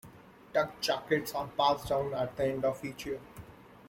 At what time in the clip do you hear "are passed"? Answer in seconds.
1.35-1.89